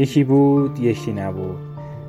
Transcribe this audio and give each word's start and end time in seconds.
یکی 0.00 0.24
بود 0.24 0.78
یکی 0.78 1.12
نبود. 1.12 1.58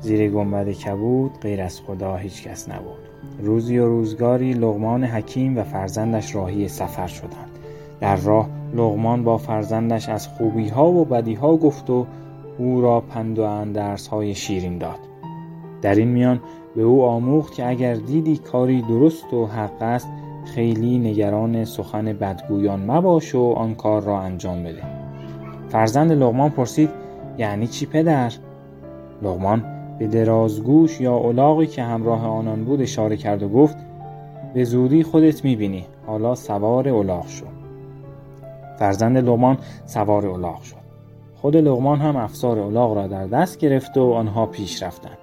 زیر 0.00 0.30
گنبد 0.30 0.70
کبود 0.70 1.30
غیر 1.42 1.62
از 1.62 1.80
خدا 1.80 2.16
هیچ 2.16 2.42
کس 2.42 2.68
نبود. 2.68 2.98
روزی 3.42 3.78
و 3.78 3.86
روزگاری 3.86 4.52
لغمان 4.52 5.04
حکیم 5.04 5.58
و 5.58 5.62
فرزندش 5.62 6.34
راهی 6.34 6.68
سفر 6.68 7.06
شدند. 7.06 7.50
در 8.00 8.16
راه 8.16 8.48
لغمان 8.74 9.24
با 9.24 9.38
فرزندش 9.38 10.08
از 10.08 10.28
خوبی 10.28 10.68
ها 10.68 10.90
و 10.90 11.04
بدی 11.04 11.34
ها 11.34 11.56
گفت 11.56 11.90
و 11.90 12.06
او 12.58 12.80
را 12.80 13.00
پند 13.00 13.38
و 13.38 13.42
اندرس 13.42 14.08
های 14.08 14.34
شیرین 14.34 14.78
داد. 14.78 14.98
در 15.82 15.94
این 15.94 16.08
میان 16.08 16.40
به 16.76 16.82
او 16.82 17.04
آموخت 17.04 17.54
که 17.54 17.68
اگر 17.68 17.94
دیدی 17.94 18.36
کاری 18.36 18.82
درست 18.82 19.32
و 19.32 19.46
حق 19.46 19.82
است 19.82 20.08
خیلی 20.54 20.98
نگران 20.98 21.64
سخن 21.64 22.04
بدگویان 22.04 22.90
مباش 22.90 23.34
و 23.34 23.52
آن 23.56 23.74
کار 23.74 24.02
را 24.02 24.20
انجام 24.20 24.62
بده. 24.62 24.82
فرزند 25.68 26.12
لغمان 26.12 26.50
پرسید 26.50 27.05
یعنی 27.38 27.66
چی 27.66 27.86
پدر؟ 27.86 28.32
لغمان 29.22 29.64
به 29.98 30.06
درازگوش 30.06 31.00
یا 31.00 31.16
الاغی 31.16 31.66
که 31.66 31.82
همراه 31.82 32.26
آنان 32.26 32.64
بود 32.64 32.82
اشاره 32.82 33.16
کرد 33.16 33.42
و 33.42 33.48
گفت 33.48 33.76
به 34.54 34.64
زودی 34.64 35.02
خودت 35.02 35.44
می‌بینی. 35.44 35.86
حالا 36.06 36.34
سوار 36.34 36.88
الاغ 36.88 37.28
شو. 37.28 37.46
فرزند 38.78 39.18
لغمان 39.18 39.58
سوار 39.84 40.26
الاغ 40.26 40.62
شد. 40.62 40.76
خود 41.36 41.56
لغمان 41.56 41.98
هم 41.98 42.16
افسار 42.16 42.58
الاغ 42.58 42.96
را 42.96 43.06
در 43.06 43.26
دست 43.26 43.58
گرفت 43.58 43.96
و 43.96 44.12
آنها 44.12 44.46
پیش 44.46 44.82
رفتند. 44.82 45.18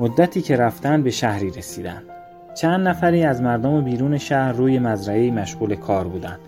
مدتی 0.00 0.42
که 0.42 0.56
رفتن 0.56 1.02
به 1.02 1.10
شهری 1.10 1.50
رسیدند. 1.50 2.02
چند 2.54 2.88
نفری 2.88 3.24
از 3.24 3.42
مردم 3.42 3.84
بیرون 3.84 4.18
شهر 4.18 4.52
روی 4.52 4.78
مزرعه 4.78 5.30
مشغول 5.30 5.74
کار 5.74 6.04
بودند. 6.04 6.38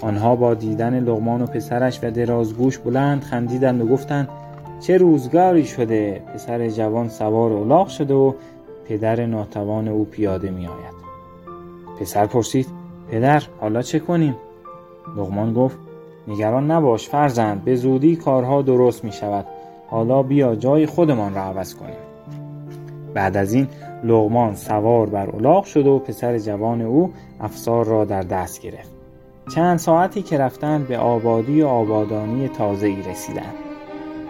آنها 0.00 0.36
با 0.36 0.54
دیدن 0.54 1.00
لغمان 1.00 1.42
و 1.42 1.46
پسرش 1.46 2.00
و 2.02 2.10
درازگوش 2.10 2.78
بلند 2.78 3.22
خندیدند 3.22 3.80
و 3.80 3.86
گفتند 3.86 4.28
چه 4.80 4.96
روزگاری 4.96 5.64
شده؟ 5.64 6.22
پسر 6.34 6.68
جوان 6.68 7.08
سوار 7.08 7.52
الاغ 7.52 7.88
شده 7.88 8.14
و 8.14 8.32
پدر 8.84 9.26
ناتوان 9.26 9.88
او 9.88 10.04
پیاده 10.04 10.50
می 10.50 10.66
آید 10.66 11.00
پسر 12.00 12.26
پرسید 12.26 12.66
پدر 13.10 13.42
حالا 13.60 13.82
چه 13.82 13.98
کنیم؟ 13.98 14.36
لغمان 15.16 15.54
گفت 15.54 15.78
نگران 16.28 16.70
نباش 16.70 17.08
فرزند 17.08 17.64
به 17.64 17.74
زودی 17.74 18.16
کارها 18.16 18.62
درست 18.62 19.04
می 19.04 19.12
شود 19.12 19.46
حالا 19.88 20.22
بیا 20.22 20.54
جای 20.54 20.86
خودمان 20.86 21.34
را 21.34 21.42
عوض 21.42 21.74
کنیم. 21.74 21.94
بعد 23.14 23.36
از 23.36 23.52
این 23.52 23.68
لغمان 24.04 24.54
سوار 24.54 25.10
بر 25.10 25.30
الاغ 25.30 25.64
شد 25.64 25.86
و 25.86 25.98
پسر 25.98 26.38
جوان 26.38 26.82
او 26.82 27.12
افسار 27.40 27.86
را 27.86 28.04
در 28.04 28.22
دست 28.22 28.62
گرفت. 28.62 28.99
چند 29.54 29.78
ساعتی 29.78 30.22
که 30.22 30.38
رفتند 30.38 30.88
به 30.88 30.98
آبادی 30.98 31.62
و 31.62 31.66
آبادانی 31.66 32.48
تازه 32.48 32.86
ای 32.86 33.02
رسیدند 33.02 33.54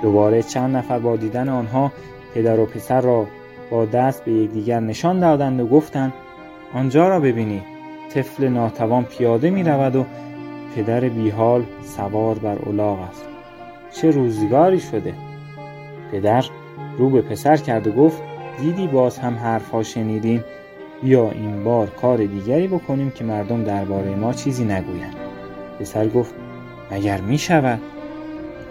دوباره 0.02 0.42
چند 0.42 0.76
نفر 0.76 0.98
با 0.98 1.16
دیدن 1.16 1.48
آنها 1.48 1.92
پدر 2.34 2.60
و 2.60 2.66
پسر 2.66 3.00
را 3.00 3.26
با 3.70 3.84
دست 3.84 4.24
به 4.24 4.32
یکدیگر 4.32 4.80
نشان 4.80 5.20
دادند 5.20 5.60
و 5.60 5.66
گفتند 5.66 6.12
آنجا 6.74 7.08
را 7.08 7.20
ببینی 7.20 7.62
طفل 8.14 8.48
ناتوان 8.48 9.04
پیاده 9.04 9.50
می 9.50 9.62
رود 9.62 9.96
و 9.96 10.04
پدر 10.76 11.00
بیحال 11.00 11.64
سوار 11.82 12.38
بر 12.38 12.58
الاغ 12.66 12.98
است. 13.00 13.24
چه 13.92 14.10
روزگاری 14.10 14.80
شده؟ 14.80 15.14
پدر 16.12 16.44
رو 16.98 17.10
به 17.10 17.22
پسر 17.22 17.56
کرد 17.56 17.86
و 17.86 17.92
گفت 17.92 18.22
دیدی 18.60 18.86
باز 18.86 19.18
هم 19.18 19.34
حرفها 19.34 19.82
شنیدیم 19.82 20.44
بیا 21.02 21.30
این 21.30 21.64
بار 21.64 21.90
کار 21.90 22.16
دیگری 22.16 22.68
بکنیم 22.68 23.10
که 23.10 23.24
مردم 23.24 23.64
درباره 23.64 24.14
ما 24.14 24.32
چیزی 24.32 24.64
نگویند. 24.64 25.16
پسر 25.80 26.08
گفت 26.08 26.34
مگر 26.90 27.20
می 27.20 27.38
شود 27.38 27.80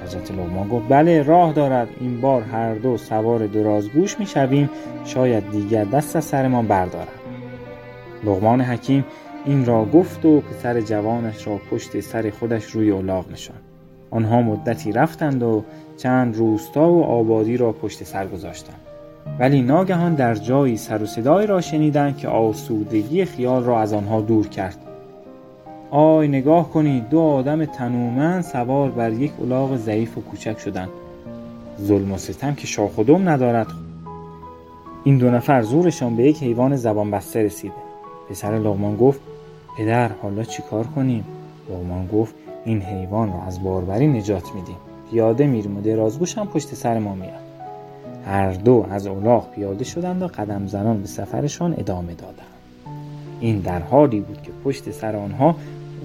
حضرت 0.03 0.31
لغمان 0.31 0.67
گفت 0.67 0.85
بله 0.89 1.23
راه 1.23 1.53
دارد. 1.53 1.87
این 1.99 2.21
بار 2.21 2.41
هر 2.41 2.75
دو 2.75 2.97
سوار 2.97 3.47
درازگوش 3.47 4.19
می 4.19 4.25
شویم 4.25 4.69
شاید 5.05 5.51
دیگر 5.51 5.83
دست 5.83 6.15
از 6.15 6.25
سرمان 6.25 6.67
بردارد. 6.67 7.19
لغمان 8.23 8.61
حکیم 8.61 9.05
این 9.45 9.65
را 9.65 9.85
گفت 9.85 10.25
و 10.25 10.41
پسر 10.41 10.81
جوانش 10.81 11.47
را 11.47 11.57
پشت 11.71 11.99
سر 11.99 12.29
خودش 12.29 12.65
روی 12.65 12.91
الاغ 12.91 13.31
نشان 13.31 13.55
آنها 14.11 14.41
مدتی 14.41 14.91
رفتند 14.91 15.43
و 15.43 15.63
چند 15.97 16.37
روستا 16.37 16.89
و 16.91 17.03
آبادی 17.03 17.57
را 17.57 17.71
پشت 17.71 18.03
سر 18.03 18.27
گذاشتند. 18.27 18.88
ولی 19.39 19.61
ناگهان 19.61 20.15
در 20.15 20.35
جایی 20.35 20.77
سر 20.77 21.03
و 21.03 21.05
صدایی 21.05 21.47
را 21.47 21.61
شنیدند 21.61 22.17
که 22.17 22.27
آسودگی 22.27 23.25
خیال 23.25 23.63
را 23.63 23.79
از 23.79 23.93
آنها 23.93 24.21
دور 24.21 24.47
کرد. 24.47 24.77
آی 25.91 26.27
نگاه 26.27 26.69
کنید 26.69 27.09
دو 27.09 27.19
آدم 27.19 27.65
تنومند 27.65 28.43
سوار 28.43 28.89
بر 28.89 29.11
یک 29.11 29.31
الاغ 29.41 29.75
ضعیف 29.75 30.17
و 30.17 30.21
کوچک 30.21 30.59
شدند. 30.59 30.89
ظلم 31.81 32.11
و 32.11 32.17
ستم 32.17 32.55
که 32.55 32.67
شاخ 32.67 32.97
و 32.97 33.17
ندارد. 33.17 33.67
این 35.03 35.17
دو 35.17 35.31
نفر 35.31 35.61
زورشان 35.61 36.15
به 36.15 36.23
یک 36.23 36.43
حیوان 36.43 36.75
زبان 36.75 37.11
بسته 37.11 37.43
رسیده 37.43 37.73
پسر 38.29 38.51
لغمان 38.51 38.97
گفت 38.97 39.19
پدر 39.77 40.11
حالا 40.21 40.43
چیکار 40.43 40.87
کنیم؟ 40.87 41.25
لغمان 41.69 42.07
گفت 42.07 42.35
این 42.65 42.81
حیوان 42.81 43.33
را 43.33 43.41
از 43.41 43.63
باربری 43.63 44.07
نجات 44.07 44.55
میدیم. 44.55 44.75
پیاده 45.11 45.47
میریم 45.47 45.77
و 45.77 45.81
درازگوش 45.81 46.37
هم 46.37 46.47
پشت 46.47 46.75
سر 46.75 46.99
ما 46.99 47.15
میاد. 47.15 47.48
هر 48.29 48.51
دو 48.51 48.85
از 48.91 49.07
الاغ 49.07 49.51
پیاده 49.51 49.83
شدند 49.83 50.21
و 50.21 50.27
قدم 50.27 50.67
زنان 50.67 51.01
به 51.01 51.07
سفرشان 51.07 51.75
ادامه 51.77 52.13
دادند. 52.13 52.35
این 53.39 53.59
در 53.59 53.79
حالی 53.79 54.19
بود 54.19 54.41
که 54.41 54.51
پشت 54.63 54.91
سر 54.91 55.15
آنها 55.15 55.55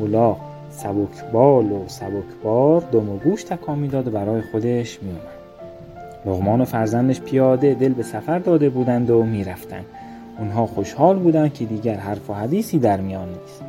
الاغ 0.00 0.36
سبکبال 0.70 1.72
و 1.72 1.84
سبکبار 1.86 2.80
دم 2.92 3.10
و 3.10 3.16
گوش 3.16 3.44
تکان 3.44 3.78
می‌داد 3.78 4.08
و 4.08 4.10
برای 4.10 4.42
خودش 4.42 4.98
میومد 5.02 5.20
لغمان 6.26 6.60
و 6.60 6.64
فرزندش 6.64 7.20
پیاده 7.20 7.74
دل 7.74 7.92
به 7.92 8.02
سفر 8.02 8.38
داده 8.38 8.70
بودند 8.70 9.10
و 9.10 9.22
می‌رفتند. 9.22 9.84
اونها 10.38 10.66
خوشحال 10.66 11.18
بودند 11.18 11.54
که 11.54 11.64
دیگر 11.64 11.96
حرف 11.96 12.30
و 12.30 12.34
حدیثی 12.34 12.78
در 12.78 13.00
میان 13.00 13.28
نیست. 13.28 13.62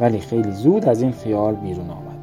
ولی 0.00 0.18
خیلی 0.18 0.52
زود 0.52 0.88
از 0.88 1.02
این 1.02 1.12
خیال 1.12 1.54
بیرون 1.54 1.90
آمدند 1.90 2.13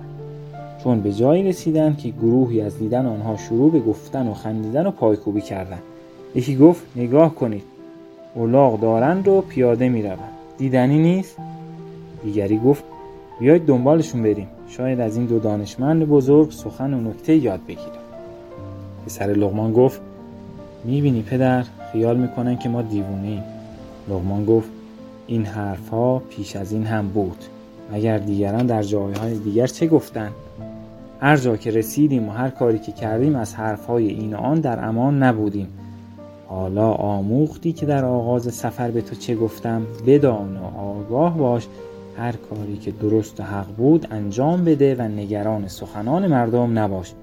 چون 0.84 1.02
به 1.02 1.14
جایی 1.14 1.44
رسیدند 1.44 1.98
که 1.98 2.10
گروهی 2.10 2.62
از 2.62 2.78
دیدن 2.78 3.06
آنها 3.06 3.38
شروع 3.38 3.72
به 3.72 3.80
گفتن 3.80 4.28
و 4.28 4.34
خندیدن 4.34 4.88
و 4.88 4.92
پایکوبی 4.92 5.42
کردند. 5.42 5.82
یکی 6.36 6.56
گفت 6.56 6.84
نگاه 6.96 7.36
کنید 7.36 7.64
الاغ 8.36 8.80
دارند 8.80 9.28
و 9.28 9.42
پیاده 9.42 9.90
می‌روند. 9.90 10.30
دیدنی 10.58 10.98
نیست؟ 10.98 11.38
دیگری 12.24 12.60
گفت 12.60 12.84
بیایید 13.40 13.66
دنبالشون 13.66 14.24
بریم. 14.24 14.48
شاید 14.70 15.00
از 15.00 15.18
این 15.18 15.26
دو 15.26 15.40
دانشمند 15.40 16.06
بزرگ 16.06 16.52
سخن 16.52 16.94
و 16.94 17.10
نکته 17.10 17.36
یاد 17.36 17.60
بگیریم 17.68 18.02
پسر 19.06 19.26
لغمان 19.26 19.74
گفت 19.74 20.02
می‌بینی 20.84 21.22
پدر 21.22 21.66
خیال 21.92 22.18
می‌کنن 22.18 22.58
که 22.58 22.70
ما 22.70 22.82
دیوونه 22.82 23.28
ایم 23.28 23.44
لغمان 24.10 24.46
گفت 24.46 24.70
این 25.28 25.46
حرفها 25.46 26.22
پیش 26.30 26.56
از 26.56 26.72
این 26.72 26.84
هم 26.84 27.08
بود. 27.08 27.38
مگر 27.94 28.18
دیگران 28.18 28.66
در 28.66 28.84
جایهای 28.84 29.38
دیگر 29.38 29.68
چه 29.68 29.88
گفتند 29.88 30.32
هر 31.22 31.58
که 31.58 31.72
رسیدیم 31.72 32.30
و 32.30 32.32
هر 32.32 32.50
کاری 32.50 32.80
که 32.80 32.92
کردیم 32.92 33.36
از 33.36 33.56
حرفهای 33.56 34.08
این 34.08 34.36
آن 34.36 34.60
در 34.60 34.86
امان 34.86 35.24
نبودیم. 35.24 35.68
حالا 36.48 36.92
آموختی 36.92 37.74
که 37.74 37.86
در 37.86 38.06
آغاز 38.06 38.54
سفر 38.54 38.92
به 38.92 39.02
تو 39.02 39.16
چه 39.16 39.36
گفتم 39.36 39.88
بدان 40.08 40.58
و 40.58 40.80
آگاه 40.80 41.38
باش. 41.38 41.68
هر 42.18 42.32
کاری 42.32 42.78
که 42.78 42.92
درست 42.92 43.40
و 43.40 43.44
حق 43.44 43.76
بود 43.76 44.08
انجام 44.12 44.66
بده 44.66 44.96
و 44.96 45.02
نگران 45.02 45.68
سخنان 45.68 46.28
مردم 46.28 46.80
نباش. 46.80 47.14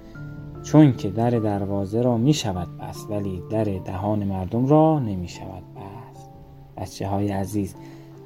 چون 0.62 0.92
که 0.92 1.10
در 1.10 1.30
دروازه 1.30 2.02
را 2.02 2.16
می 2.16 2.34
شود 2.34 2.68
بست 2.80 3.10
ولی 3.10 3.42
در 3.50 3.64
دهان 3.64 4.24
مردم 4.24 4.66
را 4.66 4.98
نمی 4.98 5.28
شود 5.28 5.62
بست. 5.76 6.30
بچه 6.76 7.08
های 7.08 7.28
عزیز 7.28 7.74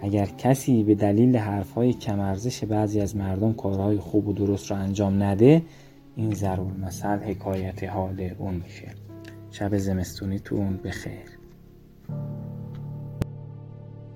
اگر 0.03 0.27
کسی 0.27 0.83
به 0.83 0.95
دلیل 0.95 1.37
حرف 1.37 1.73
های 1.73 1.93
کمارزش 1.93 2.65
بعضی 2.65 3.01
از 3.01 3.17
مردم 3.17 3.53
کارهای 3.53 3.97
خوب 3.97 4.29
و 4.29 4.33
درست 4.33 4.71
را 4.71 4.77
انجام 4.77 5.23
نده 5.23 5.63
این 6.17 6.35
ضرور 6.35 6.73
مثل 6.73 7.19
حکایت 7.19 7.85
حال 7.85 8.31
اون 8.39 8.55
میشه. 8.55 8.89
شب 9.51 9.79
زمستونیتون 9.79 10.77
بخیر. 10.85 11.42